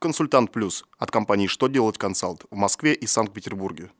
[0.00, 3.90] Консультант Плюс от компании «Что делать консалт» в Москве и Санкт-Петербурге.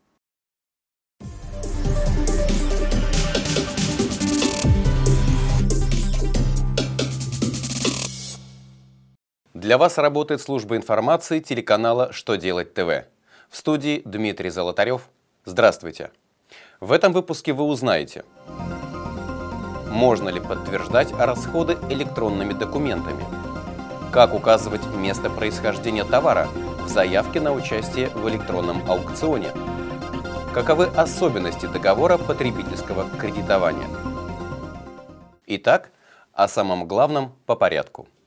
[9.54, 13.08] Для вас работает служба информации телеканала «Что делать ТВ».
[13.50, 15.08] В студии Дмитрий Золотарев.
[15.44, 16.12] Здравствуйте.
[16.78, 18.24] В этом выпуске вы узнаете,
[19.90, 23.24] можно ли подтверждать расходы электронными документами,
[24.18, 26.48] как указывать место происхождения товара
[26.82, 29.52] в заявке на участие в электронном аукционе,
[30.52, 33.86] каковы особенности договора потребительского кредитования.
[35.46, 35.92] Итак,
[36.32, 38.08] о самом главном по порядку–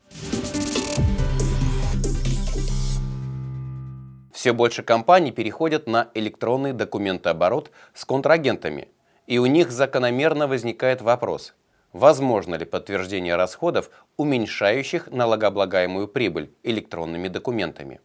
[4.32, 8.88] Все больше компаний переходят на электронный документооборот с контрагентами,
[9.28, 11.54] и у них закономерно возникает вопрос,
[11.94, 18.00] возможно ли подтверждение расходов, уменьшающих налогооблагаемую прибыль электронными документами.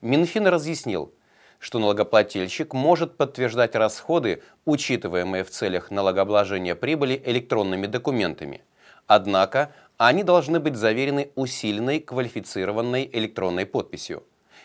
[0.00, 1.12] Минфин разъяснил,
[1.58, 8.62] что налогоплательщик может подтверждать расходы, учитываемые в целях налогообложения прибыли электронными документами.
[9.06, 14.22] Однако они должны быть заверены усиленной квалифицированной электронной подписью.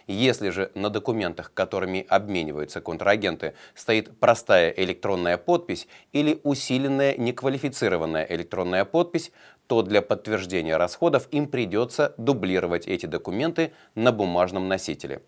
[0.07, 8.85] Если же на документах, которыми обмениваются контрагенты, стоит простая электронная подпись или усиленная неквалифицированная электронная
[8.85, 9.31] подпись,
[9.67, 15.21] то для подтверждения расходов им придется дублировать эти документы на бумажном носителе.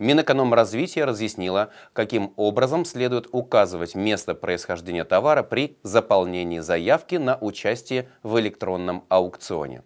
[0.00, 8.40] Минэкономразвитие разъяснило, каким образом следует указывать место происхождения товара при заполнении заявки на участие в
[8.40, 9.82] электронном аукционе.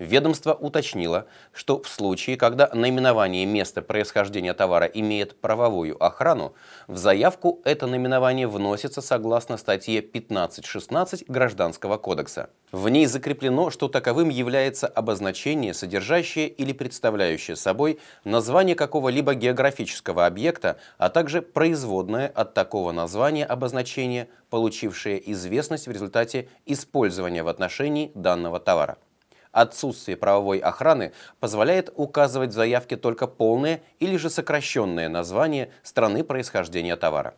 [0.00, 6.54] Ведомство уточнило, что в случае, когда наименование места происхождения товара имеет правовую охрану,
[6.86, 12.48] в заявку это наименование вносится согласно статье 15.16 Гражданского кодекса.
[12.72, 20.78] В ней закреплено, что таковым является обозначение, содержащее или представляющее собой название какого-либо географического объекта,
[20.96, 28.60] а также производное от такого названия обозначения, получившее известность в результате использования в отношении данного
[28.60, 28.96] товара.
[29.52, 36.96] Отсутствие правовой охраны позволяет указывать в заявке только полное или же сокращенное название страны происхождения
[36.96, 37.34] товара.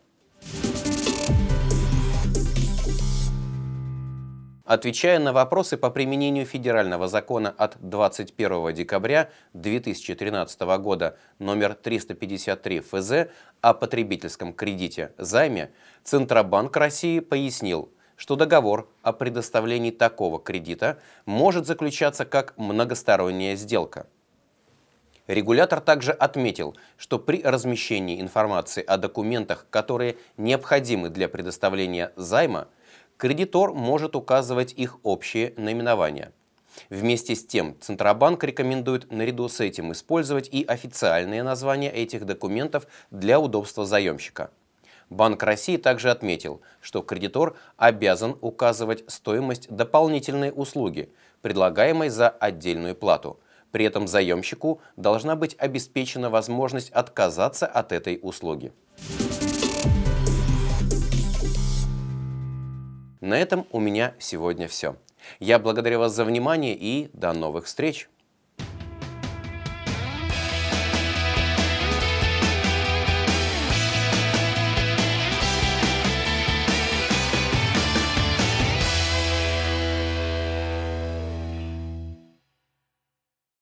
[4.65, 13.13] Отвечая на вопросы по применению федерального закона от 21 декабря 2013 года номер 353 ФЗ
[13.61, 15.73] о потребительском кредите займе,
[16.05, 17.91] Центробанк России пояснил–
[18.23, 24.07] что договор о предоставлении такого кредита может заключаться как многосторонняя сделка.
[25.27, 32.69] Регулятор также отметил, что при размещении информации о документах, которые необходимы для предоставления займа,
[33.17, 36.31] кредитор может указывать их общее наименование.
[36.91, 43.41] Вместе с тем, Центробанк рекомендует наряду с этим использовать и официальные названия этих документов для
[43.41, 44.53] удобства заемщика–
[45.13, 51.13] Банк России также отметил, что кредитор обязан указывать стоимость дополнительной услуги,
[51.43, 53.39] предлагаемой за отдельную плату.
[53.73, 58.73] При этом заемщику должна быть обеспечена возможность отказаться от этой услуги.
[63.21, 64.97] На этом у меня сегодня все.
[65.41, 68.09] Я благодарю вас за внимание и до новых встреч!